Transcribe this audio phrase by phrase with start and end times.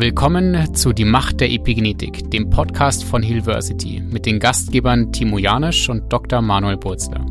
[0.00, 5.90] Willkommen zu Die Macht der Epigenetik, dem Podcast von Hillversity mit den Gastgebern Timo Janisch
[5.90, 6.40] und Dr.
[6.40, 7.22] Manuel Burzler.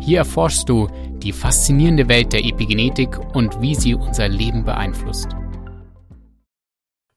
[0.00, 0.88] Hier erforschst du
[1.22, 5.28] die faszinierende Welt der Epigenetik und wie sie unser Leben beeinflusst.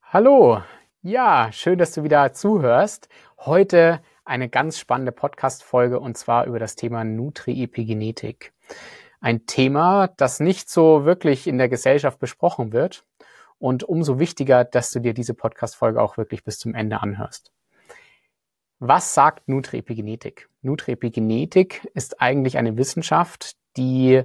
[0.03, 0.61] Hallo,
[1.01, 3.09] ja, schön, dass du wieder zuhörst.
[3.39, 8.53] Heute eine ganz spannende Podcast-Folge und zwar über das Thema Nutri-Epigenetik.
[9.21, 13.05] Ein Thema, das nicht so wirklich in der Gesellschaft besprochen wird
[13.59, 17.51] und umso wichtiger, dass du dir diese Podcast-Folge auch wirklich bis zum Ende anhörst.
[18.79, 20.49] Was sagt Nutri-Epigenetik?
[20.61, 24.23] Nutri-Epigenetik ist eigentlich eine Wissenschaft, die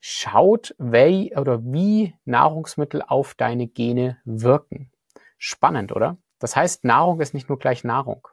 [0.00, 4.90] schaut, wie oder wie Nahrungsmittel auf deine Gene wirken.
[5.38, 6.18] Spannend, oder?
[6.40, 8.26] Das heißt, Nahrung ist nicht nur gleich Nahrung.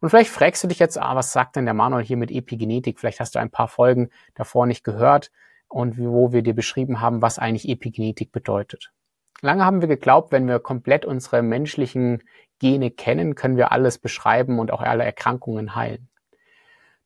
[0.00, 3.00] Und vielleicht fragst du dich jetzt, ah, was sagt denn der Manuel hier mit Epigenetik?
[3.00, 5.30] Vielleicht hast du ein paar Folgen davor nicht gehört
[5.68, 8.92] und wo wir dir beschrieben haben, was eigentlich Epigenetik bedeutet.
[9.40, 12.22] Lange haben wir geglaubt, wenn wir komplett unsere menschlichen
[12.58, 16.08] Gene kennen, können wir alles beschreiben und auch alle Erkrankungen heilen.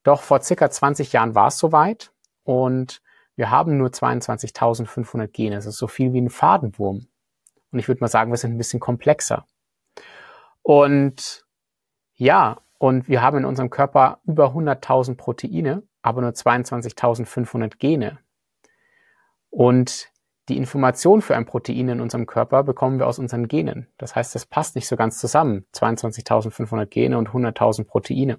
[0.03, 3.01] Doch vor circa 20 Jahren war es soweit und
[3.37, 5.57] wir haben nur 22.500 Gene.
[5.57, 7.07] Das ist so viel wie ein Fadenwurm.
[7.73, 9.47] Und ich würde mal sagen, wir sind ein bisschen komplexer.
[10.63, 11.45] Und
[12.15, 18.19] ja, und wir haben in unserem Körper über 100.000 Proteine, aber nur 22.500 Gene.
[19.51, 20.13] Und
[20.48, 23.89] die Information für ein Protein in unserem Körper bekommen wir aus unseren Genen.
[23.97, 25.64] Das heißt, das passt nicht so ganz zusammen.
[25.75, 28.39] 22.500 Gene und 100.000 Proteine.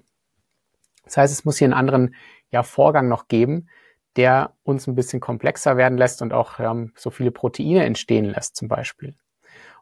[1.04, 2.14] Das heißt, es muss hier einen anderen
[2.50, 3.68] ja, Vorgang noch geben,
[4.16, 8.56] der uns ein bisschen komplexer werden lässt und auch ähm, so viele Proteine entstehen lässt
[8.56, 9.14] zum Beispiel.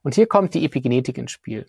[0.03, 1.67] Und hier kommt die Epigenetik ins Spiel.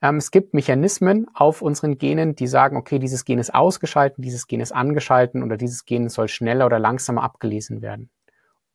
[0.00, 4.46] Ähm, es gibt Mechanismen auf unseren Genen, die sagen, okay, dieses Gen ist ausgeschalten, dieses
[4.48, 8.10] Gen ist angeschalten oder dieses Gen soll schneller oder langsamer abgelesen werden.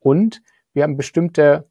[0.00, 0.42] Und
[0.78, 1.68] wir haben bestimmte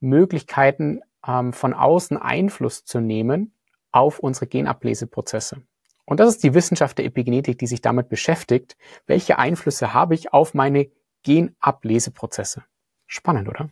[0.00, 3.54] Möglichkeiten, ähm, von außen Einfluss zu nehmen
[3.92, 5.62] auf unsere Genableseprozesse.
[6.04, 8.76] Und das ist die Wissenschaft der Epigenetik, die sich damit beschäftigt,
[9.06, 10.90] welche Einflüsse habe ich auf meine
[11.22, 12.64] Genableseprozesse.
[13.06, 13.68] Spannend, oder?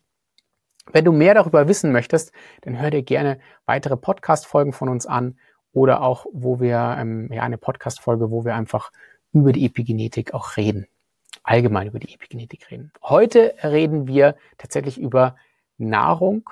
[0.93, 5.41] Wenn du mehr darüber wissen möchtest, dann hör dir gerne weitere Podcast-Folgen von uns an
[5.73, 8.93] oder auch, wo wir, ähm, ja, eine Podcast-Folge, wo wir einfach
[9.33, 10.87] über die Epigenetik auch reden
[11.49, 12.93] allgemein über die Epigenetik reden.
[13.03, 15.37] Heute reden wir tatsächlich über
[15.79, 16.51] Nahrung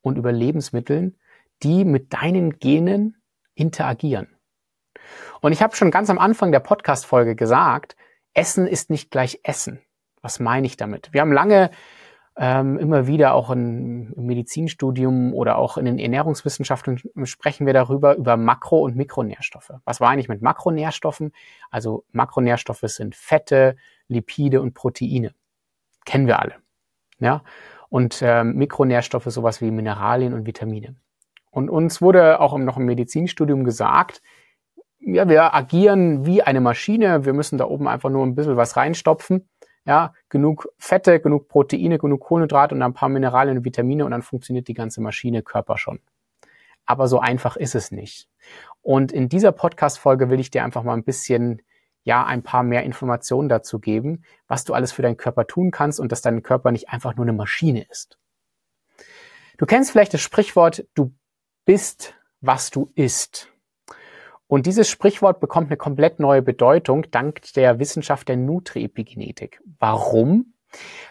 [0.00, 1.16] und über Lebensmitteln,
[1.62, 3.20] die mit deinen Genen
[3.54, 4.28] interagieren.
[5.42, 7.94] Und ich habe schon ganz am Anfang der Podcast-Folge gesagt,
[8.32, 9.80] Essen ist nicht gleich Essen.
[10.22, 11.12] Was meine ich damit?
[11.12, 11.70] Wir haben lange
[12.40, 18.14] ähm, immer wieder auch in, im Medizinstudium oder auch in den Ernährungswissenschaften sprechen wir darüber,
[18.14, 19.72] über Makro- und Mikronährstoffe.
[19.84, 21.32] Was war eigentlich mit Makronährstoffen?
[21.70, 23.74] Also Makronährstoffe sind Fette,
[24.06, 25.34] Lipide und Proteine.
[26.04, 26.54] Kennen wir alle.
[27.18, 27.42] Ja?
[27.88, 30.94] Und ähm, Mikronährstoffe sowas wie Mineralien und Vitamine.
[31.50, 34.22] Und uns wurde auch noch im Medizinstudium gesagt,
[35.00, 37.24] ja, wir agieren wie eine Maschine.
[37.24, 39.48] Wir müssen da oben einfach nur ein bisschen was reinstopfen.
[39.88, 44.20] Ja, genug Fette, genug Proteine, genug Kohlenhydrate und ein paar Mineralien und Vitamine und dann
[44.20, 45.98] funktioniert die ganze Maschine Körper schon.
[46.84, 48.28] Aber so einfach ist es nicht.
[48.82, 51.62] Und in dieser Podcast-Folge will ich dir einfach mal ein bisschen
[52.04, 56.00] ja ein paar mehr Informationen dazu geben, was du alles für deinen Körper tun kannst
[56.00, 58.18] und dass dein Körper nicht einfach nur eine Maschine ist.
[59.56, 61.14] Du kennst vielleicht das Sprichwort, du
[61.64, 63.50] bist, was du isst.
[64.48, 69.60] Und dieses Sprichwort bekommt eine komplett neue Bedeutung dank der Wissenschaft der Nutri-Epigenetik.
[69.78, 70.54] Warum?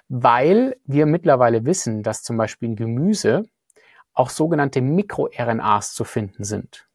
[0.09, 3.43] Weil wir mittlerweile wissen, dass zum Beispiel in Gemüse
[4.13, 6.87] auch sogenannte MikroRNAs zu finden sind.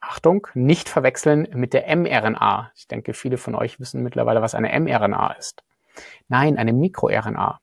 [0.00, 2.70] Achtung, nicht verwechseln mit der mRNA.
[2.76, 5.64] Ich denke, viele von euch wissen mittlerweile, was eine mRNA ist.
[6.28, 7.60] Nein, eine MikroRNA.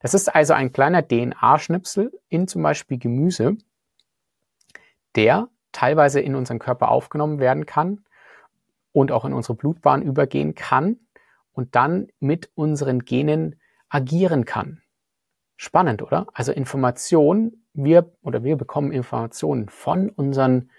[0.00, 3.56] Das ist also ein kleiner DNA-Schnipsel in zum Beispiel Gemüse,
[5.14, 8.04] der teilweise in unseren Körper aufgenommen werden kann
[8.92, 10.98] und auch in unsere Blutbahn übergehen kann
[11.52, 14.80] und dann mit unseren Genen agieren kann.
[15.56, 16.26] Spannend, oder?
[16.32, 20.70] Also Informationen, wir oder wir bekommen Informationen von unseren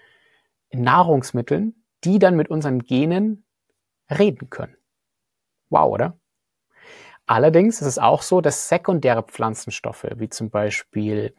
[0.72, 3.44] Nahrungsmitteln, die dann mit unseren Genen
[4.10, 4.76] reden können.
[5.70, 6.18] Wow, oder?
[7.26, 11.34] Allerdings ist es auch so, dass sekundäre Pflanzenstoffe, wie zum Beispiel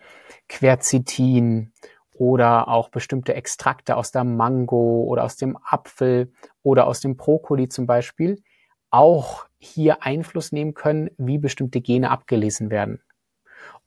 [0.49, 1.71] Quercetin
[2.17, 6.31] oder auch bestimmte Extrakte aus der Mango oder aus dem Apfel
[6.63, 8.41] oder aus dem Brokkoli zum Beispiel,
[8.89, 13.01] auch hier Einfluss nehmen können, wie bestimmte Gene abgelesen werden.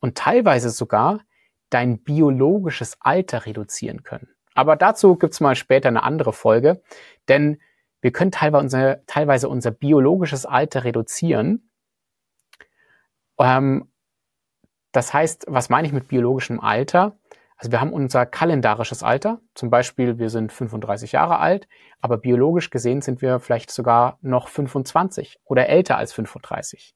[0.00, 1.21] Und teilweise sogar
[1.71, 4.29] dein biologisches Alter reduzieren können.
[4.55, 6.82] Aber dazu gibt's mal später eine andere Folge,
[7.29, 7.61] denn
[8.00, 11.71] wir können teilweise unser, teilweise unser biologisches Alter reduzieren.
[13.38, 13.91] Ähm,
[14.93, 17.19] das heißt, was meine ich mit biologischem Alter?
[17.60, 21.68] Also wir haben unser kalendarisches Alter, zum Beispiel wir sind 35 Jahre alt,
[22.00, 26.94] aber biologisch gesehen sind wir vielleicht sogar noch 25 oder älter als 35.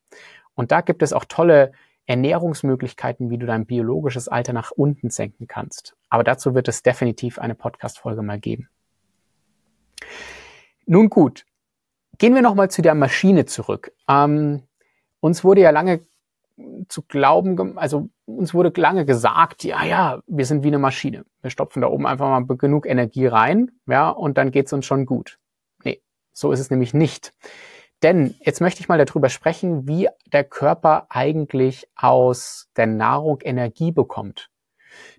[0.55, 1.73] Und da gibt es auch tolle
[2.07, 5.97] Ernährungsmöglichkeiten, wie du dein biologisches Alter nach unten senken kannst.
[6.09, 8.71] Aber dazu wird es definitiv eine Podcast-Folge mal geben.
[10.87, 11.45] Nun gut,
[12.17, 13.93] gehen wir nochmal zu der Maschine zurück.
[14.09, 14.63] Ähm,
[15.21, 16.07] uns wurde ja lange
[16.89, 21.25] zu glauben, also uns wurde lange gesagt, ja, ja, wir sind wie eine Maschine.
[21.43, 25.07] Wir stopfen da oben einfach mal genug Energie rein, ja, und dann geht's uns schon
[25.07, 25.39] gut.
[25.83, 26.03] Nee,
[26.33, 27.35] so ist es nämlich nicht.
[28.03, 33.93] Denn jetzt möchte ich mal darüber sprechen, wie der Körper eigentlich aus der Nahrung Energie
[33.93, 34.51] bekommt.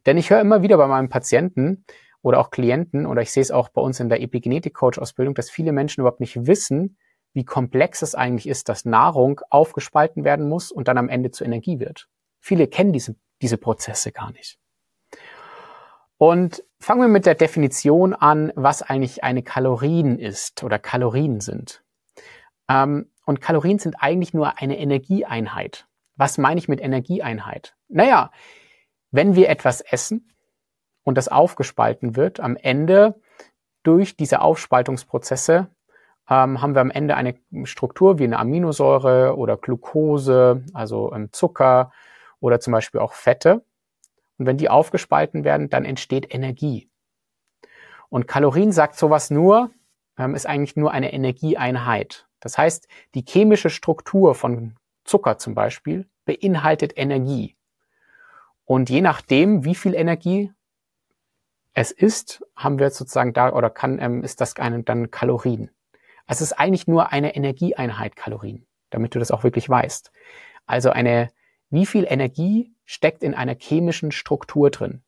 [0.06, 1.84] Denn ich höre immer wieder bei meinen Patienten
[2.22, 5.72] oder auch Klienten, oder ich sehe es auch bei uns in der Epigenetik-Coach-Ausbildung, dass viele
[5.72, 6.98] Menschen überhaupt nicht wissen,
[7.36, 11.44] wie komplex es eigentlich ist, dass Nahrung aufgespalten werden muss und dann am Ende zu
[11.44, 12.08] Energie wird.
[12.40, 14.58] Viele kennen diese, diese Prozesse gar nicht.
[16.18, 21.84] Und fangen wir mit der Definition an, was eigentlich eine Kalorien ist oder Kalorien sind.
[22.70, 25.88] Ähm, und Kalorien sind eigentlich nur eine Energieeinheit.
[26.16, 27.76] Was meine ich mit Energieeinheit?
[27.90, 28.32] Naja,
[29.12, 30.32] wenn wir etwas essen
[31.04, 33.20] und das aufgespalten wird, am Ende
[33.84, 35.70] durch diese Aufspaltungsprozesse
[36.30, 41.92] ähm, haben wir am Ende eine Struktur wie eine Aminosäure oder Glucose, also ähm, Zucker
[42.40, 43.64] oder zum Beispiel auch Fette.
[44.38, 46.90] Und wenn die aufgespalten werden, dann entsteht Energie.
[48.10, 49.72] Und Kalorien sagt sowas nur,
[50.18, 52.28] ähm, ist eigentlich nur eine Energieeinheit.
[52.40, 57.56] Das heißt, die chemische Struktur von Zucker zum Beispiel beinhaltet Energie.
[58.66, 60.52] Und je nachdem, wie viel Energie
[61.74, 65.70] es ist, haben wir sozusagen da oder kann, ähm, ist das eine, dann Kalorien.
[66.28, 70.12] Es ist eigentlich nur eine Energieeinheit Kalorien, damit du das auch wirklich weißt.
[70.66, 71.30] Also eine,
[71.70, 75.04] wie viel Energie steckt in einer chemischen Struktur drin?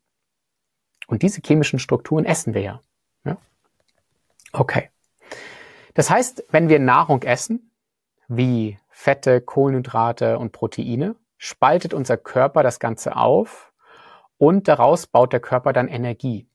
[1.06, 2.80] Und diese chemischen Strukturen essen wir ja.
[3.24, 3.38] ja?
[4.52, 4.90] Okay.
[5.94, 7.72] Das heißt, wenn wir Nahrung essen,
[8.28, 13.72] wie Fette, Kohlenhydrate und Proteine, spaltet unser Körper das Ganze auf
[14.36, 16.48] und daraus baut der Körper dann Energie.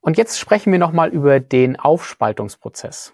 [0.00, 3.12] Und jetzt sprechen wir nochmal über den Aufspaltungsprozess.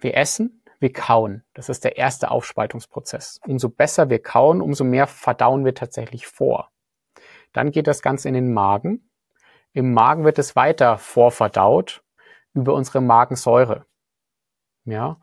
[0.00, 1.44] Wir essen, wir kauen.
[1.54, 3.40] Das ist der erste Aufspaltungsprozess.
[3.46, 6.70] Umso besser wir kauen, umso mehr verdauen wir tatsächlich vor.
[7.52, 9.10] Dann geht das Ganze in den Magen.
[9.72, 12.02] Im Magen wird es weiter vorverdaut
[12.54, 13.86] über unsere Magensäure.
[14.84, 15.20] Ja.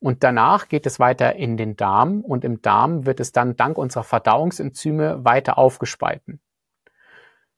[0.00, 3.78] Und danach geht es weiter in den Darm und im Darm wird es dann dank
[3.78, 6.40] unserer Verdauungsenzyme weiter aufgespalten.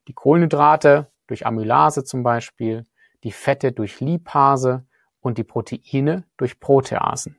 [0.06, 2.86] Die Kohlenhydrate durch Amylase zum Beispiel,
[3.22, 4.84] die Fette durch Lipase
[5.20, 7.36] und die Proteine durch Proteasen.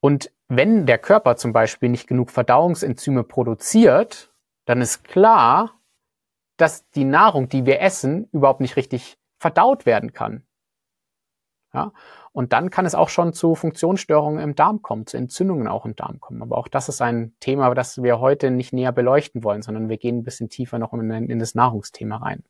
[0.00, 4.32] Und wenn der Körper zum Beispiel nicht genug Verdauungsenzyme produziert,
[4.64, 5.80] dann ist klar,
[6.56, 10.46] dass die Nahrung, die wir essen, überhaupt nicht richtig verdaut werden kann.
[11.72, 11.92] Ja?
[12.36, 15.96] Und dann kann es auch schon zu Funktionsstörungen im Darm kommen, zu Entzündungen auch im
[15.96, 16.42] Darm kommen.
[16.42, 19.96] Aber auch das ist ein Thema, das wir heute nicht näher beleuchten wollen, sondern wir
[19.96, 22.44] gehen ein bisschen tiefer noch in, in das Nahrungsthema rein.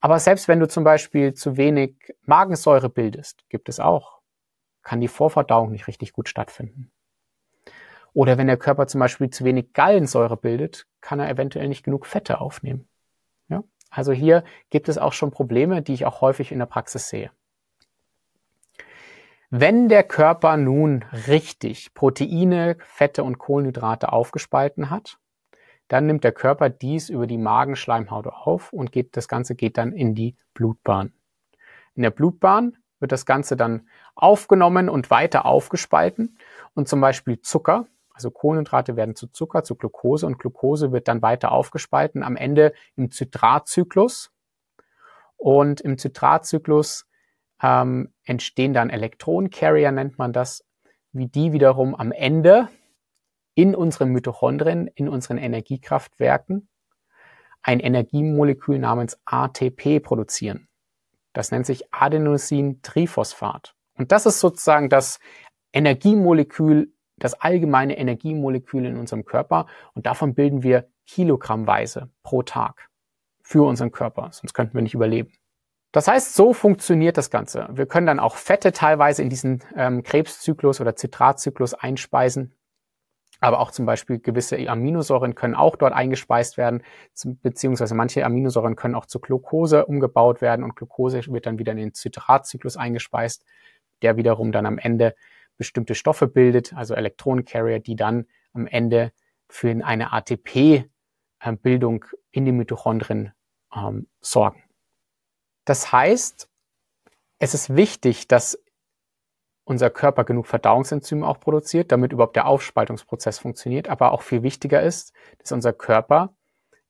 [0.00, 4.20] Aber selbst wenn du zum Beispiel zu wenig Magensäure bildest, gibt es auch,
[4.82, 6.90] kann die Vorverdauung nicht richtig gut stattfinden.
[8.14, 12.06] Oder wenn der Körper zum Beispiel zu wenig Gallensäure bildet, kann er eventuell nicht genug
[12.06, 12.88] Fette aufnehmen.
[13.50, 13.62] Ja?
[13.90, 17.30] Also hier gibt es auch schon Probleme, die ich auch häufig in der Praxis sehe.
[19.50, 25.18] Wenn der Körper nun richtig Proteine, Fette und Kohlenhydrate aufgespalten hat,
[25.88, 29.92] dann nimmt der Körper dies über die Magenschleimhaut auf und geht, das Ganze geht dann
[29.92, 31.14] in die Blutbahn.
[31.94, 36.36] In der Blutbahn wird das Ganze dann aufgenommen und weiter aufgespalten
[36.74, 41.22] und zum Beispiel Zucker, also Kohlenhydrate werden zu Zucker, zu Glucose und Glucose wird dann
[41.22, 44.30] weiter aufgespalten, am Ende im Zitratzyklus.
[45.36, 47.07] Und im Zitratzyklus
[47.62, 50.64] ähm, entstehen dann Elektronencarrier, nennt man das,
[51.12, 52.68] wie die wiederum am Ende
[53.54, 56.68] in unseren Mitochondrien, in unseren Energiekraftwerken
[57.62, 60.68] ein Energiemolekül namens ATP produzieren.
[61.32, 63.74] Das nennt sich Adenosin-Triphosphat.
[63.94, 65.18] Und das ist sozusagen das
[65.72, 69.66] Energiemolekül, das allgemeine Energiemolekül in unserem Körper.
[69.94, 72.88] Und davon bilden wir kilogrammweise pro Tag
[73.42, 74.30] für unseren Körper.
[74.32, 75.32] Sonst könnten wir nicht überleben.
[75.92, 77.68] Das heißt, so funktioniert das Ganze.
[77.72, 82.54] Wir können dann auch Fette teilweise in diesen ähm, Krebszyklus oder Zitratzyklus einspeisen
[83.40, 86.82] aber auch zum Beispiel gewisse Aminosäuren können auch dort eingespeist werden,
[87.42, 91.78] beziehungsweise manche Aminosäuren können auch zu Glucose umgebaut werden und Glucose wird dann wieder in
[91.78, 93.44] den Zitratzyklus eingespeist,
[94.02, 95.14] der wiederum dann am Ende
[95.56, 99.12] bestimmte Stoffe bildet, also Elektronencarrier, die dann am Ende
[99.48, 101.56] für eine ATP äh,
[102.30, 103.32] in die Mitochondrien
[103.74, 104.62] ähm, sorgen.
[105.68, 106.48] Das heißt,
[107.38, 108.58] es ist wichtig, dass
[109.64, 113.90] unser Körper genug Verdauungsenzyme auch produziert, damit überhaupt der Aufspaltungsprozess funktioniert.
[113.90, 116.32] Aber auch viel wichtiger ist, dass unser Körper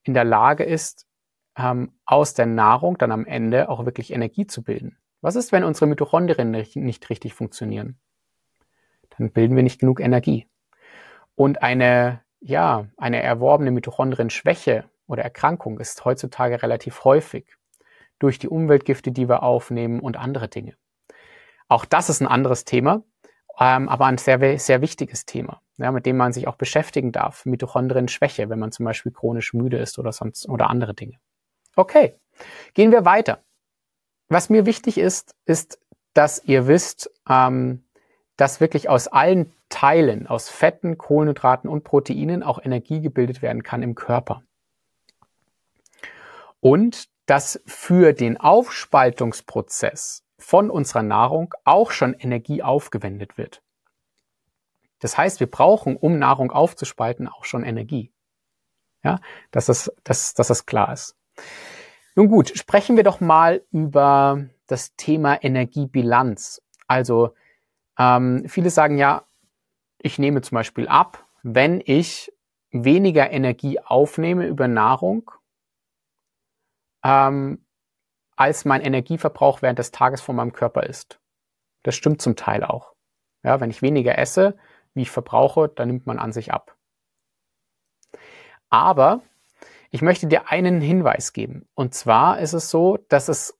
[0.03, 1.07] in der Lage ist,
[1.57, 4.97] ähm, aus der Nahrung dann am Ende auch wirklich Energie zu bilden.
[5.19, 7.99] Was ist, wenn unsere Mitochondrien nicht, richtig funktionieren?
[9.17, 10.47] Dann bilden wir nicht genug Energie.
[11.35, 17.58] Und eine, ja, eine erworbene Mitochondrienschwäche oder Erkrankung ist heutzutage relativ häufig
[18.19, 20.75] durch die Umweltgifte, die wir aufnehmen und andere Dinge.
[21.67, 23.03] Auch das ist ein anderes Thema,
[23.59, 27.45] ähm, aber ein sehr, sehr wichtiges Thema, ja, mit dem man sich auch beschäftigen darf.
[27.45, 31.17] Mitochondrien-Schwäche, wenn man zum Beispiel chronisch müde ist oder sonst oder andere Dinge.
[31.75, 32.15] Okay,
[32.73, 33.43] gehen wir weiter.
[34.27, 35.79] Was mir wichtig ist, ist,
[36.13, 37.83] dass ihr wisst, ähm,
[38.35, 43.83] dass wirklich aus allen Teilen, aus Fetten, Kohlenhydraten und Proteinen auch Energie gebildet werden kann
[43.83, 44.43] im Körper.
[46.59, 53.61] Und dass für den Aufspaltungsprozess von unserer Nahrung auch schon Energie aufgewendet wird.
[54.99, 58.11] Das heißt, wir brauchen, um Nahrung aufzuspalten, auch schon Energie.
[59.03, 59.19] Ja,
[59.51, 61.15] dass das, dass, dass das klar ist.
[62.15, 66.61] Nun gut, sprechen wir doch mal über das Thema Energiebilanz.
[66.87, 67.35] Also
[67.97, 69.23] ähm, viele sagen ja,
[69.99, 72.33] ich nehme zum Beispiel ab, wenn ich
[72.71, 75.31] weniger Energie aufnehme über Nahrung,
[77.03, 77.65] ähm,
[78.35, 81.19] als mein Energieverbrauch während des Tages von meinem Körper ist.
[81.83, 82.93] Das stimmt zum Teil auch.
[83.43, 84.57] Ja, wenn ich weniger esse,
[84.93, 86.75] wie ich verbrauche, dann nimmt man an sich ab.
[88.69, 89.21] Aber
[89.91, 91.67] ich möchte dir einen Hinweis geben.
[91.73, 93.59] Und zwar ist es so, dass es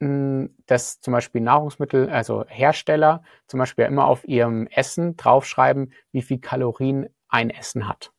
[0.00, 6.22] hm, dass zum Beispiel Nahrungsmittel, also Hersteller zum Beispiel immer auf ihrem Essen draufschreiben, wie
[6.22, 8.12] viel Kalorien ein Essen hat.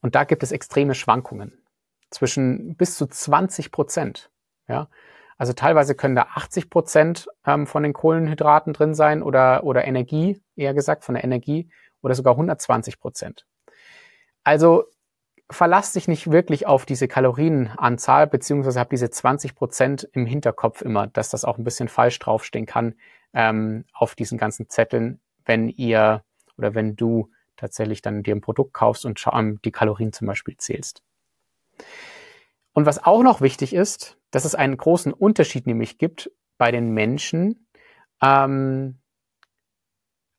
[0.00, 1.62] Und da gibt es extreme Schwankungen
[2.10, 4.30] zwischen bis zu 20 Prozent.
[4.68, 4.88] Ja?
[5.36, 10.42] Also teilweise können da 80 Prozent ähm, von den Kohlenhydraten drin sein oder, oder Energie,
[10.56, 11.70] eher gesagt, von der Energie
[12.02, 13.46] oder sogar 120 Prozent.
[14.42, 14.84] Also
[15.50, 21.06] verlasst dich nicht wirklich auf diese Kalorienanzahl, beziehungsweise habt diese 20 Prozent im Hinterkopf immer,
[21.06, 22.94] dass das auch ein bisschen falsch draufstehen kann
[23.32, 26.22] ähm, auf diesen ganzen Zetteln, wenn ihr
[26.56, 29.24] oder wenn du tatsächlich dann dir ein Produkt kaufst und
[29.64, 31.02] die Kalorien zum Beispiel zählst.
[32.72, 36.90] Und was auch noch wichtig ist, dass es einen großen Unterschied nämlich gibt bei den
[36.90, 37.66] Menschen.
[38.22, 39.00] Ähm,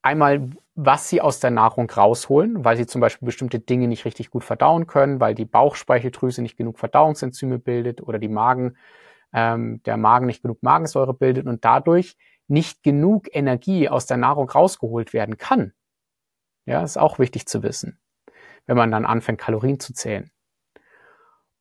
[0.01, 4.29] einmal, was sie aus der Nahrung rausholen, weil sie zum Beispiel bestimmte Dinge nicht richtig
[4.29, 8.77] gut verdauen können, weil die Bauchspeicheldrüse nicht genug Verdauungsenzyme bildet oder die Magen,
[9.33, 12.15] ähm, der Magen nicht genug Magensäure bildet und dadurch
[12.47, 15.73] nicht genug Energie aus der Nahrung rausgeholt werden kann.
[16.65, 17.99] Ja, ist auch wichtig zu wissen,
[18.65, 20.31] wenn man dann anfängt, Kalorien zu zählen.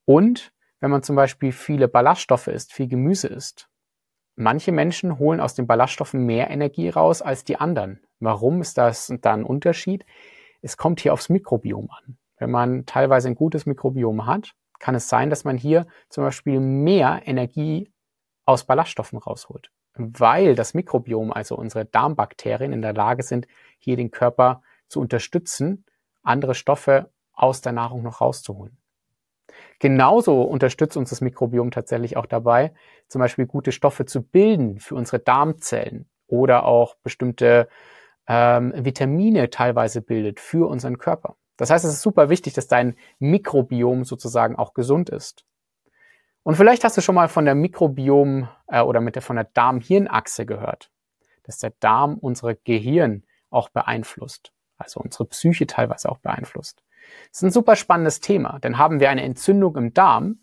[0.09, 3.69] Und wenn man zum Beispiel viele Ballaststoffe isst, viel Gemüse isst.
[4.35, 8.01] Manche Menschen holen aus den Ballaststoffen mehr Energie raus als die anderen.
[8.19, 10.07] Warum ist das da ein Unterschied?
[10.63, 12.17] Es kommt hier aufs Mikrobiom an.
[12.39, 16.59] Wenn man teilweise ein gutes Mikrobiom hat, kann es sein, dass man hier zum Beispiel
[16.59, 17.93] mehr Energie
[18.45, 23.45] aus Ballaststoffen rausholt, weil das Mikrobiom, also unsere Darmbakterien, in der Lage sind,
[23.77, 25.85] hier den Körper zu unterstützen,
[26.23, 28.79] andere Stoffe aus der Nahrung noch rauszuholen.
[29.79, 32.73] Genauso unterstützt uns das Mikrobiom tatsächlich auch dabei,
[33.07, 37.69] zum Beispiel gute Stoffe zu bilden für unsere Darmzellen oder auch bestimmte
[38.27, 41.35] ähm, Vitamine teilweise bildet für unseren Körper.
[41.57, 45.45] Das heißt, es ist super wichtig, dass dein Mikrobiom sozusagen auch gesund ist.
[46.43, 49.45] Und vielleicht hast du schon mal von der Mikrobiom äh, oder mit der von der
[49.45, 50.91] Darm-Hirn-Achse gehört,
[51.43, 56.83] dass der Darm unsere Gehirn auch beeinflusst, also unsere Psyche teilweise auch beeinflusst.
[57.29, 60.39] Das ist ein super spannendes Thema, denn haben wir eine Entzündung im Darm,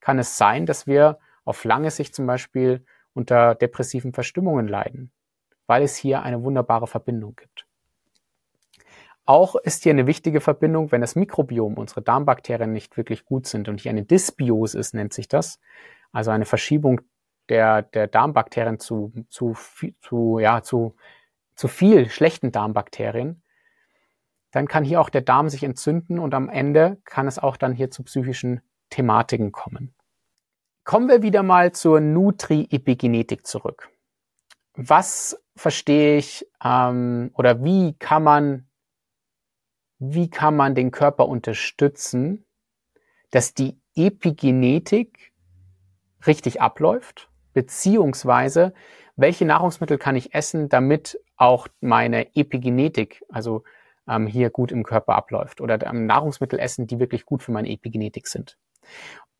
[0.00, 2.84] kann es sein, dass wir auf lange Sicht zum Beispiel
[3.14, 5.10] unter depressiven Verstimmungen leiden,
[5.66, 7.66] weil es hier eine wunderbare Verbindung gibt.
[9.24, 13.68] Auch ist hier eine wichtige Verbindung, wenn das Mikrobiom, unsere Darmbakterien nicht wirklich gut sind
[13.68, 15.58] und hier eine Dysbiose ist, nennt sich das,
[16.12, 17.00] also eine Verschiebung
[17.48, 19.56] der, der Darmbakterien zu, zu,
[20.00, 20.94] zu, ja, zu,
[21.56, 23.42] zu viel schlechten Darmbakterien,
[24.56, 27.74] dann kann hier auch der Darm sich entzünden und am Ende kann es auch dann
[27.74, 29.94] hier zu psychischen Thematiken kommen.
[30.82, 33.90] Kommen wir wieder mal zur Nutri-Epigenetik zurück.
[34.72, 38.66] Was verstehe ich ähm, oder wie kann man
[39.98, 42.46] wie kann man den Körper unterstützen,
[43.32, 45.34] dass die Epigenetik
[46.26, 48.72] richtig abläuft, beziehungsweise
[49.16, 53.62] welche Nahrungsmittel kann ich essen, damit auch meine Epigenetik, also
[54.08, 57.68] ähm, hier gut im Körper abläuft oder ähm, Nahrungsmittel essen, die wirklich gut für meine
[57.68, 58.56] Epigenetik sind.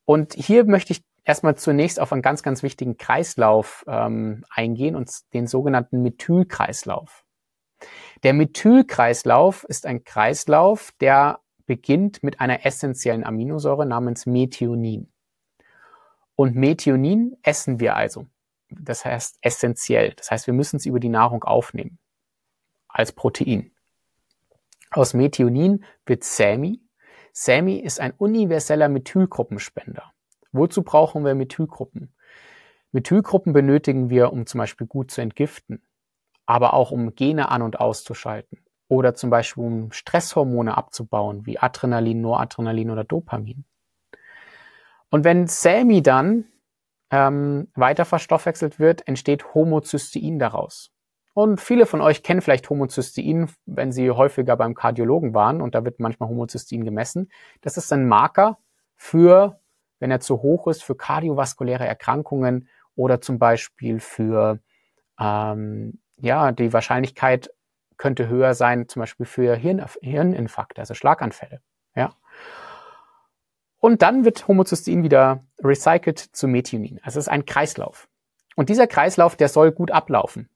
[0.05, 5.11] Und hier möchte ich erstmal zunächst auf einen ganz, ganz wichtigen Kreislauf ähm, eingehen, und
[5.35, 7.25] den sogenannten Methylkreislauf.
[8.23, 15.13] Der Methylkreislauf ist ein Kreislauf, der beginnt mit einer essentiellen Aminosäure namens Methionin.
[16.37, 18.27] Und Methionin essen wir also.
[18.71, 20.13] Das heißt essentiell.
[20.17, 21.99] Das heißt, wir müssen es über die Nahrung aufnehmen.
[22.89, 23.73] Als Protein.
[24.97, 26.81] Aus Methionin wird SAMI.
[27.35, 30.15] SAMI ist ein universeller Methylgruppenspender.
[30.53, 32.15] Wozu brauchen wir Methylgruppen?
[32.93, 35.83] Methylgruppen benötigen wir, um zum Beispiel gut zu entgiften,
[36.47, 42.23] aber auch um Gene an- und auszuschalten oder zum Beispiel um Stresshormone abzubauen, wie Adrenalin,
[42.23, 43.67] Noradrenalin oder Dopamin.
[45.11, 46.47] Und wenn SAMI dann
[47.11, 50.96] ähm, weiter verstoffwechselt wird, entsteht Homozystein daraus.
[51.37, 55.85] Und viele von euch kennen vielleicht Homozystein, wenn sie häufiger beim Kardiologen waren und da
[55.85, 57.31] wird manchmal Homozystein gemessen.
[57.61, 58.57] Das ist ein Marker
[58.95, 59.61] für,
[59.99, 64.61] wenn er zu hoch ist, für kardiovaskuläre Erkrankungen oder zum Beispiel für
[65.21, 67.51] ähm, ja, die Wahrscheinlichkeit
[67.99, 71.61] könnte höher sein, zum Beispiel für Hirn, Hirninfarkte, also Schlaganfälle.
[71.95, 72.15] Ja.
[73.77, 76.99] Und dann wird Homozystein wieder recycelt zu Methionin.
[77.03, 78.09] Also es ist ein Kreislauf.
[78.55, 80.49] Und dieser Kreislauf, der soll gut ablaufen,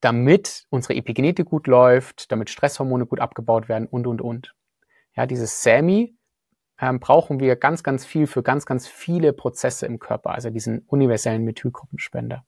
[0.00, 4.54] damit unsere Epigenetik gut läuft, damit Stresshormone gut abgebaut werden und, und, und.
[5.14, 6.16] Ja, dieses SAMI
[6.80, 10.80] ähm, brauchen wir ganz, ganz viel für ganz, ganz viele Prozesse im Körper, also diesen
[10.86, 12.44] universellen Methylgruppenspender.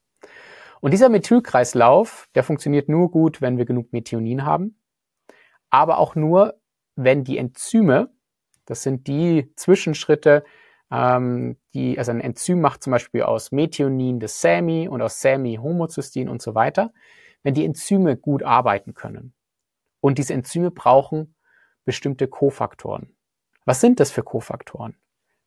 [0.80, 4.78] Und dieser Methylkreislauf, der funktioniert nur gut, wenn wir genug Methionin haben,
[5.70, 6.60] aber auch nur,
[6.94, 8.10] wenn die Enzyme,
[8.64, 10.44] das sind die Zwischenschritte,
[10.90, 15.56] ähm, die, also ein Enzym macht zum Beispiel aus Methionin das SAMI und aus SAMI
[15.56, 16.92] Homozystein und so weiter,
[17.42, 19.34] wenn die Enzyme gut arbeiten können.
[20.00, 21.34] Und diese Enzyme brauchen
[21.84, 23.16] bestimmte Kofaktoren.
[23.64, 24.96] Was sind das für Kofaktoren?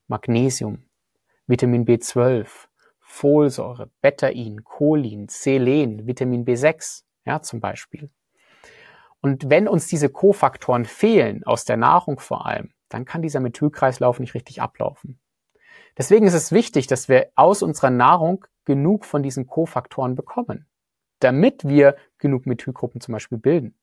[0.07, 0.89] Magnesium,
[1.47, 2.47] Vitamin B12,
[2.99, 8.09] Folsäure, Betain, Cholin, Selen, Vitamin B6, ja, zum Beispiel.
[9.21, 14.19] Und wenn uns diese Kofaktoren fehlen, aus der Nahrung vor allem, dann kann dieser Methylkreislauf
[14.19, 15.19] nicht richtig ablaufen.
[15.97, 20.67] Deswegen ist es wichtig, dass wir aus unserer Nahrung genug von diesen Kofaktoren bekommen,
[21.23, 23.75] damit wir genug Methylgruppen zum Beispiel bilden.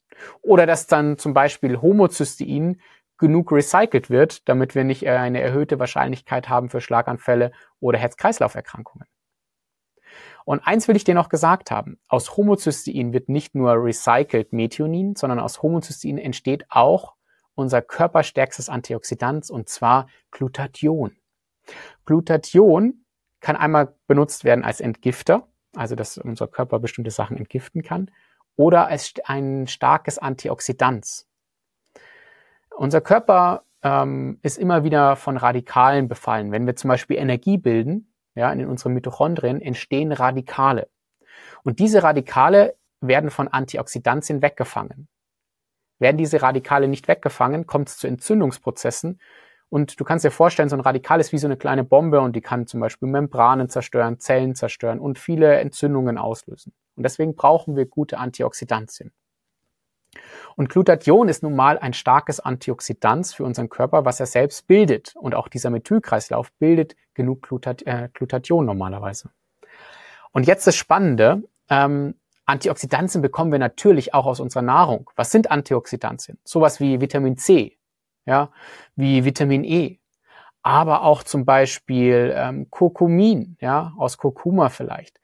[0.42, 2.80] Oder dass dann zum Beispiel Homozystein
[3.18, 9.06] genug recycelt wird, damit wir nicht eine erhöhte Wahrscheinlichkeit haben für Schlaganfälle oder Herz-Kreislauf-Erkrankungen.
[10.44, 11.98] Und eins will ich dir noch gesagt haben.
[12.08, 17.16] Aus Homozystein wird nicht nur recycelt Methionin, sondern aus Homozystein entsteht auch
[17.54, 21.16] unser körperstärkstes Antioxidant und zwar Glutathion.
[22.06, 23.04] Glutathion
[23.40, 25.48] kann einmal benutzt werden als Entgifter,
[25.78, 28.10] also dass unser Körper bestimmte Sachen entgiften kann,
[28.56, 31.24] oder als ein starkes Antioxidant.
[32.76, 36.52] Unser Körper ähm, ist immer wieder von Radikalen befallen.
[36.52, 40.88] Wenn wir zum Beispiel Energie bilden, ja, in unseren Mitochondrien entstehen Radikale.
[41.64, 45.08] Und diese Radikale werden von Antioxidantien weggefangen.
[45.98, 49.20] Werden diese Radikale nicht weggefangen, kommt es zu Entzündungsprozessen.
[49.70, 52.34] Und du kannst dir vorstellen, so ein Radikal ist wie so eine kleine Bombe und
[52.34, 56.72] die kann zum Beispiel Membranen zerstören, Zellen zerstören und viele Entzündungen auslösen.
[56.96, 59.12] Und deswegen brauchen wir gute Antioxidantien.
[60.56, 65.14] Und Glutathion ist nun mal ein starkes Antioxidant für unseren Körper, was er selbst bildet.
[65.16, 69.30] Und auch dieser Methylkreislauf bildet genug Glutat äh, Glutathion normalerweise.
[70.32, 72.14] Und jetzt das Spannende, ähm,
[72.46, 75.10] Antioxidantien bekommen wir natürlich auch aus unserer Nahrung.
[75.16, 76.38] Was sind Antioxidantien?
[76.44, 77.77] Sowas wie Vitamin C,
[78.28, 78.50] ja,
[78.94, 79.98] wie Vitamin E,
[80.62, 85.18] aber auch zum Beispiel ähm, Kurkumin, ja, aus Kurkuma vielleicht,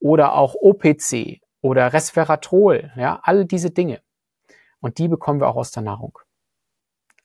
[0.00, 4.00] oder auch OPC oder Resveratrol, ja, all diese Dinge.
[4.80, 6.18] Und die bekommen wir auch aus der Nahrung.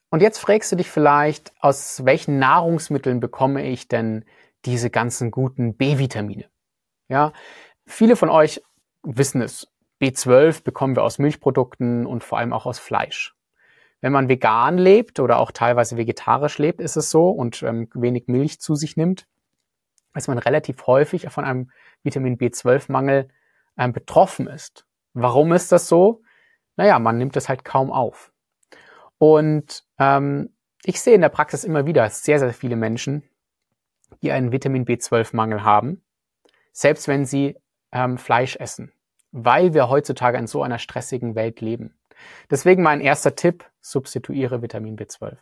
[0.08, 4.24] Und jetzt fragst du dich vielleicht, aus welchen Nahrungsmitteln bekomme ich denn
[4.64, 6.44] diese ganzen guten B-Vitamine?
[7.08, 7.32] Ja,
[7.86, 8.62] viele von euch
[9.02, 9.66] wissen es.
[10.00, 13.33] B12 bekommen wir aus Milchprodukten und vor allem auch aus Fleisch.
[14.00, 18.24] Wenn man vegan lebt oder auch teilweise vegetarisch lebt, ist es so und ähm, wenig
[18.26, 19.26] Milch zu sich nimmt,
[20.12, 21.70] dass man relativ häufig von einem
[22.02, 23.28] Vitamin B12-Mangel
[23.78, 24.84] ähm, betroffen ist.
[25.14, 26.22] Warum ist das so?
[26.76, 28.32] naja, man nimmt es halt kaum auf.
[29.18, 30.50] Und ähm,
[30.84, 33.22] ich sehe in der Praxis immer wieder sehr, sehr viele Menschen,
[34.22, 36.02] die einen Vitamin B12-Mangel haben,
[36.72, 37.56] selbst wenn sie
[37.92, 38.92] ähm, Fleisch essen,
[39.30, 41.94] weil wir heutzutage in so einer stressigen Welt leben.
[42.50, 45.36] Deswegen mein erster Tipp, substituiere Vitamin B12.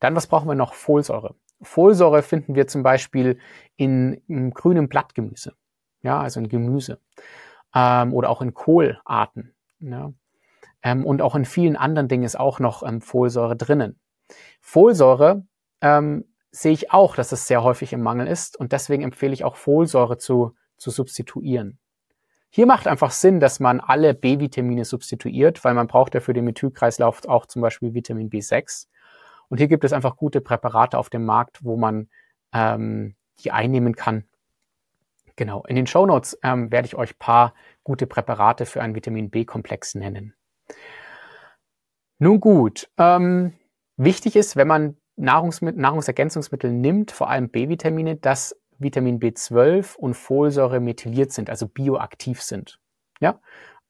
[0.00, 0.74] Dann, was brauchen wir noch?
[0.74, 1.34] Folsäure.
[1.60, 3.38] Folsäure finden wir zum Beispiel
[3.76, 5.54] in, in grünem Blattgemüse,
[6.02, 7.00] ja, also in Gemüse
[7.74, 9.54] ähm, oder auch in Kohlarten.
[9.80, 10.12] Ja.
[10.82, 13.98] Ähm, und auch in vielen anderen Dingen ist auch noch ähm, Folsäure drinnen.
[14.60, 15.44] Folsäure
[15.80, 19.44] ähm, sehe ich auch, dass es sehr häufig im Mangel ist und deswegen empfehle ich
[19.44, 21.78] auch Folsäure zu, zu substituieren.
[22.50, 26.44] Hier macht einfach Sinn, dass man alle B-Vitamine substituiert, weil man braucht ja für den
[26.44, 28.86] Methylkreislauf auch zum Beispiel Vitamin B6.
[29.48, 32.08] Und hier gibt es einfach gute Präparate auf dem Markt, wo man
[32.52, 34.24] ähm, die einnehmen kann.
[35.36, 39.30] Genau, in den Show Notes ähm, werde ich euch paar gute Präparate für einen Vitamin
[39.30, 40.34] B-Komplex nennen.
[42.18, 43.52] Nun gut, ähm,
[43.96, 50.80] wichtig ist, wenn man Nahrungsmittel, Nahrungsergänzungsmittel nimmt, vor allem B-Vitamine, dass Vitamin B12 und Folsäure
[50.80, 52.78] methyliert sind, also bioaktiv sind.
[53.20, 53.40] Ja?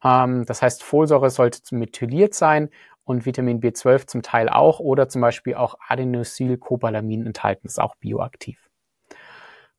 [0.02, 2.70] Ähm, das heißt, Folsäure sollte methyliert sein
[3.04, 8.68] und Vitamin B12 zum Teil auch oder zum Beispiel auch Adenosylcobalamin enthalten, ist auch bioaktiv.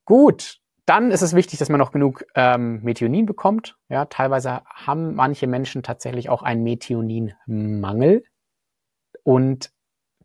[0.05, 3.77] Gut, dann ist es wichtig, dass man noch genug ähm, Methionin bekommt.
[3.89, 8.23] Ja, teilweise haben manche Menschen tatsächlich auch einen Methioninmangel
[9.23, 9.71] und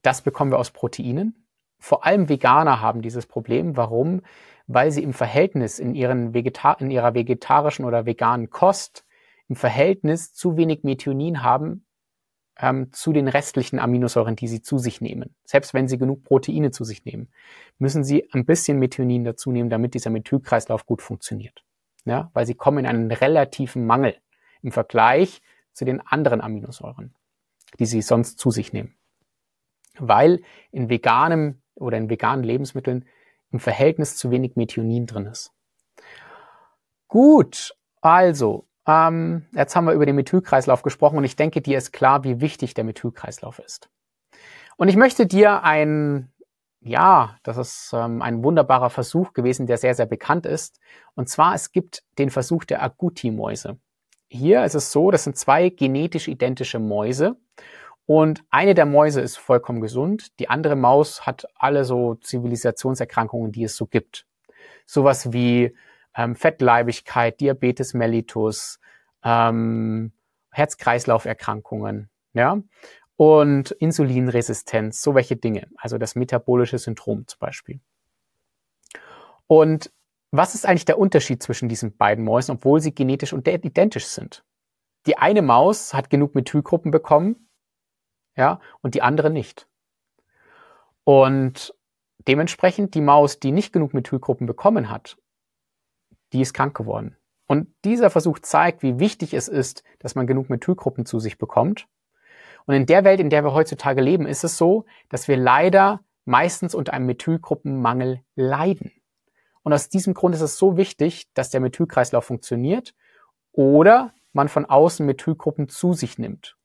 [0.00, 1.46] das bekommen wir aus Proteinen.
[1.78, 3.76] Vor allem Veganer haben dieses Problem.
[3.76, 4.22] Warum?
[4.66, 9.04] Weil sie im Verhältnis in, ihren Vegeta in ihrer vegetarischen oder veganen Kost
[9.48, 11.84] im Verhältnis zu wenig Methionin haben
[12.58, 15.34] ähm, zu den restlichen Aminosäuren, die sie zu sich nehmen.
[15.44, 17.28] Selbst wenn sie genug Proteine zu sich nehmen,
[17.78, 21.64] müssen sie ein bisschen Methionin dazu nehmen, damit dieser Methylkreislauf gut funktioniert.
[22.04, 24.16] Ja, weil sie kommen in einen relativen Mangel
[24.62, 25.40] im Vergleich
[25.72, 27.14] zu den anderen Aminosäuren,
[27.78, 28.94] die sie sonst zu sich nehmen.
[29.98, 33.06] Weil in veganem oder in veganen Lebensmitteln
[33.54, 35.52] im Verhältnis zu wenig Methionin drin ist.
[37.06, 41.92] Gut, also ähm, jetzt haben wir über den Methylkreislauf gesprochen und ich denke, dir ist
[41.92, 43.88] klar, wie wichtig der Methylkreislauf ist.
[44.76, 46.32] Und ich möchte dir ein,
[46.80, 50.80] ja, das ist ähm, ein wunderbarer Versuch gewesen, der sehr, sehr bekannt ist.
[51.14, 53.78] Und zwar, es gibt den Versuch der Agouti-Mäuse.
[54.26, 57.36] Hier ist es so, das sind zwei genetisch identische Mäuse.
[58.06, 60.38] Und eine der Mäuse ist vollkommen gesund.
[60.38, 64.26] Die andere Maus hat alle so Zivilisationserkrankungen, die es so gibt.
[64.84, 65.74] Sowas wie
[66.14, 68.78] ähm, Fettleibigkeit, Diabetes mellitus,
[69.22, 70.12] ähm,
[70.50, 72.60] Herz-Kreislauf-Erkrankungen, ja,
[73.16, 77.80] und Insulinresistenz, so welche Dinge, also das metabolische Syndrom zum Beispiel.
[79.46, 79.92] Und
[80.30, 84.44] was ist eigentlich der Unterschied zwischen diesen beiden Mäusen, obwohl sie genetisch und identisch sind?
[85.06, 87.43] Die eine Maus hat genug Methylgruppen bekommen,
[88.36, 89.66] ja, und die andere nicht.
[91.04, 91.74] Und
[92.26, 95.16] dementsprechend die Maus, die nicht genug Methylgruppen bekommen hat,
[96.32, 97.16] die ist krank geworden.
[97.46, 101.86] Und dieser Versuch zeigt, wie wichtig es ist, dass man genug Methylgruppen zu sich bekommt.
[102.66, 106.00] Und in der Welt, in der wir heutzutage leben, ist es so, dass wir leider
[106.24, 108.92] meistens unter einem Methylgruppenmangel leiden.
[109.62, 112.94] Und aus diesem Grund ist es so wichtig, dass der Methylkreislauf funktioniert
[113.52, 116.56] oder man von außen Methylgruppen zu sich nimmt.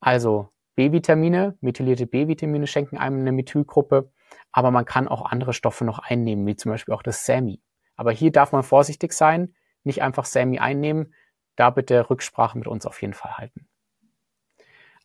[0.00, 4.10] Also B-Vitamine, methylierte B-Vitamine schenken einem eine Methylgruppe,
[4.52, 7.60] aber man kann auch andere Stoffe noch einnehmen, wie zum Beispiel auch das SAMI.
[7.96, 9.54] Aber hier darf man vorsichtig sein,
[9.84, 11.14] nicht einfach Sammy einnehmen,
[11.56, 13.68] da bitte Rücksprache mit uns auf jeden Fall halten.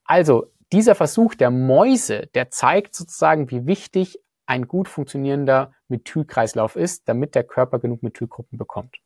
[0.06, 7.08] Also, dieser Versuch der Mäuse, der zeigt sozusagen, wie wichtig ein gut funktionierender Methylkreislauf ist,
[7.10, 8.97] damit der Körper genug Methylgruppen bekommt.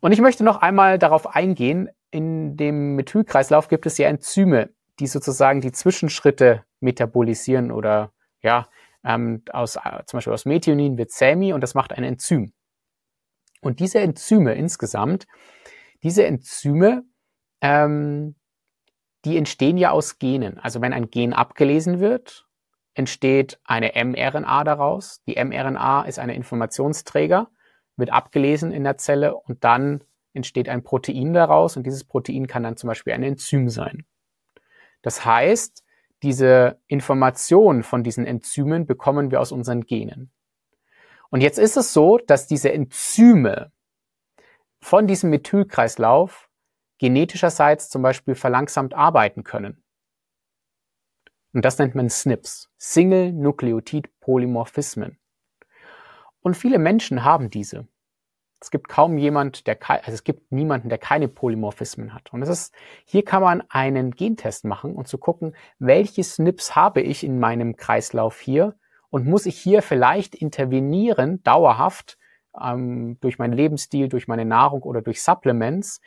[0.00, 5.06] Und ich möchte noch einmal darauf eingehen, in dem Methylkreislauf gibt es ja Enzyme, die
[5.06, 8.68] sozusagen die Zwischenschritte metabolisieren oder ja,
[9.04, 12.52] ähm, aus, äh, zum Beispiel aus Methionin wird SAMI und das macht ein Enzym.
[13.60, 15.26] Und diese Enzyme insgesamt,
[16.02, 17.04] diese Enzyme,
[17.60, 18.36] ähm,
[19.24, 20.58] die entstehen ja aus Genen.
[20.58, 22.46] Also wenn ein Gen abgelesen wird,
[22.94, 25.22] entsteht eine mRNA daraus.
[25.26, 27.48] Die mRNA ist eine Informationsträger,
[27.96, 32.62] wird abgelesen in der Zelle und dann entsteht ein Protein daraus und dieses Protein kann
[32.62, 34.04] dann zum Beispiel ein Enzym sein.
[35.02, 35.84] Das heißt,
[36.22, 40.32] diese Information von diesen Enzymen bekommen wir aus unseren Genen.
[41.30, 43.72] Und jetzt ist es so, dass diese Enzyme
[44.80, 46.48] von diesem Methylkreislauf
[46.98, 49.82] genetischerseits zum Beispiel verlangsamt arbeiten können.
[51.52, 55.18] Und das nennt man SNPs, Single Nucleotide Polymorphismen.
[56.40, 57.88] Und viele Menschen haben diese.
[58.60, 62.32] Es gibt kaum jemand, der also es gibt niemanden, der keine Polymorphismen hat.
[62.32, 67.02] Und es ist, hier kann man einen Gentest machen und zu gucken, welche SNPs habe
[67.02, 68.74] ich in meinem Kreislauf hier
[69.10, 72.18] und muss ich hier vielleicht intervenieren, dauerhaft,
[72.60, 76.00] ähm, durch meinen Lebensstil, durch meine Nahrung oder durch Supplements,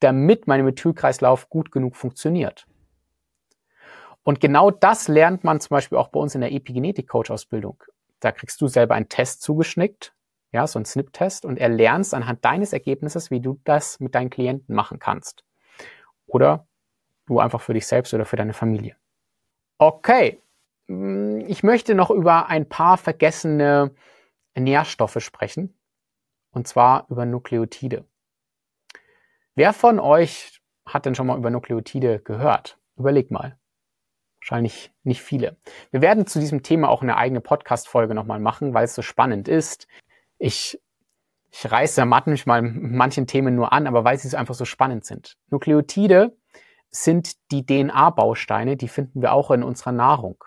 [0.00, 2.66] damit mein Methylkreislauf gut genug funktioniert.
[4.22, 7.82] Und genau das lernt man zum Beispiel auch bei uns in der Epigenetik-Coach-Ausbildung.
[8.20, 10.14] Da kriegst du selber einen Test zugeschnickt
[10.52, 14.74] ja, so ein Snip-Test und erlernst anhand deines Ergebnisses, wie du das mit deinen Klienten
[14.74, 15.44] machen kannst.
[16.26, 16.66] Oder
[17.26, 18.96] du einfach für dich selbst oder für deine Familie.
[19.78, 20.40] Okay,
[20.88, 23.94] hm, ich möchte noch über ein paar vergessene
[24.56, 25.74] Nährstoffe sprechen,
[26.50, 28.04] und zwar über Nukleotide.
[29.54, 32.78] Wer von euch hat denn schon mal über Nukleotide gehört?
[32.96, 33.56] Überleg mal.
[34.40, 35.56] Wahrscheinlich nicht viele.
[35.90, 39.48] Wir werden zu diesem Thema auch eine eigene Podcast-Folge nochmal machen, weil es so spannend
[39.48, 39.86] ist.
[40.40, 40.80] Ich,
[41.50, 45.36] ich reiße manchmal manchen Themen nur an, aber weil sie einfach so spannend sind.
[45.50, 46.34] Nukleotide
[46.90, 50.42] sind die DNA-Bausteine, die finden wir auch in unserer Nahrung.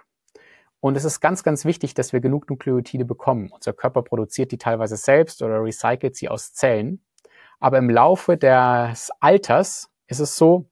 [0.80, 3.52] Und es ist ganz, ganz wichtig, dass wir genug Nukleotide bekommen.
[3.52, 7.06] Unser Körper produziert die teilweise selbst oder recycelt sie aus Zellen.
[7.60, 10.70] Aber im Laufe des Alters ist es so,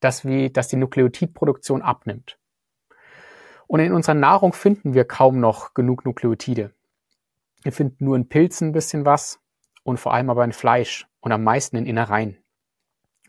[0.00, 2.36] dass, wir, dass die Nukleotidproduktion abnimmt.
[3.68, 6.75] Und in unserer Nahrung finden wir kaum noch genug Nukleotide.
[7.66, 9.40] Wir finden nur in Pilzen ein bisschen was
[9.82, 12.38] und vor allem aber in Fleisch und am meisten in Innereien.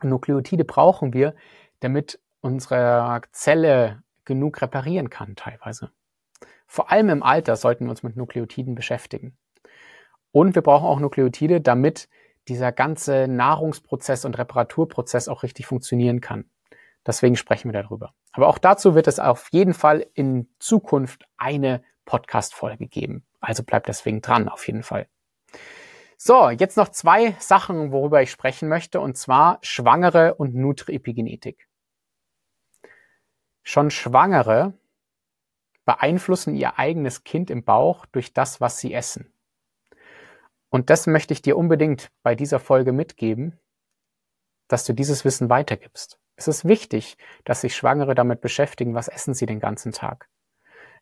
[0.04, 1.34] Nukleotide brauchen wir,
[1.80, 5.90] damit unsere Zelle genug reparieren kann teilweise.
[6.68, 9.36] Vor allem im Alter sollten wir uns mit Nukleotiden beschäftigen.
[10.32, 12.08] Und wir brauchen auch Nukleotide, damit
[12.48, 16.48] dieser ganze Nahrungsprozess und Reparaturprozess auch richtig funktionieren kann.
[17.08, 18.14] Deswegen sprechen wir darüber.
[18.34, 23.27] Aber auch dazu wird es auf jeden Fall in Zukunft eine Podcast-Folge geben.
[23.40, 25.08] Also bleibt deswegen dran, auf jeden Fall.
[26.18, 31.68] So, jetzt noch zwei Sachen, worüber ich sprechen möchte, und zwar Schwangere und Nutri-Epigenetik.
[33.62, 34.74] Schon Schwangere
[35.86, 39.32] beeinflussen ihr eigenes Kind im Bauch durch das, was sie essen.
[40.70, 43.60] Und das möchte ich dir unbedingt bei dieser Folge mitgeben,
[44.68, 46.20] dass du dieses Wissen weitergibst.
[46.36, 50.30] Es ist wichtig, dass sich Schwangere damit beschäftigen, was essen sie den ganzen Tag.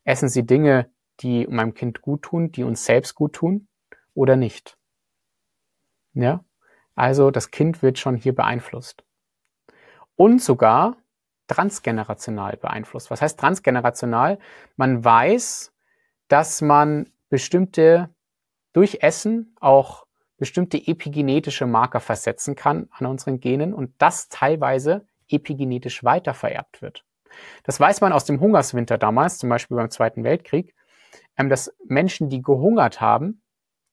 [0.04, 3.68] Essen sie Dinge, die meinem Kind gut tun, die uns selbst gut tun
[4.14, 4.76] oder nicht?
[6.14, 6.44] Ja?
[6.94, 9.04] Also das Kind wird schon hier beeinflusst.
[10.16, 10.96] Und sogar
[11.46, 13.10] transgenerational beeinflusst.
[13.10, 14.38] Was heißt transgenerational?
[14.76, 15.72] Man weiß,
[16.28, 18.10] dass man bestimmte
[18.72, 20.06] durch Essen auch
[20.38, 27.04] bestimmte epigenetische Marker versetzen kann an unseren Genen und das teilweise epigenetisch weitervererbt wird.
[27.64, 30.74] Das weiß man aus dem Hungerswinter damals, zum Beispiel beim Zweiten Weltkrieg,
[31.36, 33.42] dass Menschen, die gehungert haben,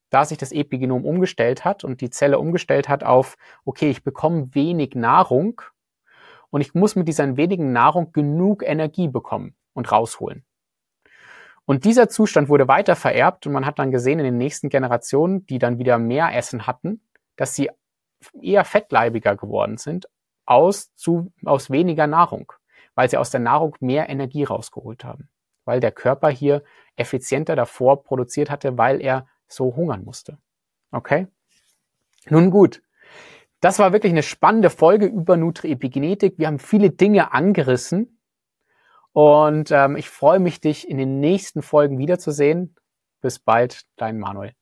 [0.09, 4.53] da sich das Epigenom umgestellt hat und die Zelle umgestellt hat auf, okay, ich bekomme
[4.53, 5.61] wenig Nahrung
[6.51, 10.45] und ich muss mit dieser wenigen Nahrung genug Energie bekommen und rausholen.
[11.65, 15.45] Und dieser Zustand wurde weiter vererbt und man hat dann gesehen in den nächsten Generationen,
[15.47, 17.01] die dann wieder mehr Essen hatten,
[17.35, 17.71] dass sie
[18.39, 20.07] eher fettleibiger geworden sind
[20.45, 22.51] aus, zu, aus weniger Nahrung,
[22.95, 25.29] weil sie aus der Nahrung mehr Energie rausgeholt haben,
[25.65, 26.63] weil der Körper hier
[26.95, 30.37] effizienter davor produziert hatte, weil er so hungern musste.
[30.91, 31.27] Okay?
[32.29, 32.81] Nun gut.
[33.59, 36.37] Das war wirklich eine spannende Folge über Nutri-Epigenetik.
[36.37, 38.19] Wir haben viele Dinge angerissen
[39.13, 42.75] und ähm, ich freue mich, dich in den nächsten Folgen wiederzusehen.
[43.21, 44.53] Bis bald, dein Manuel.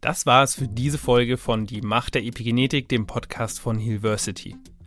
[0.00, 4.56] Das war es für diese Folge von Die Macht der Epigenetik, dem Podcast von Hillversity.